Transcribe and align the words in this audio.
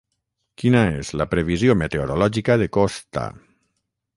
Quina 0.61 0.79
és 1.01 1.11
la 1.21 1.27
previsió 1.35 1.75
meteorològica 1.83 2.57
de 2.63 2.71
Koszta 2.79 3.29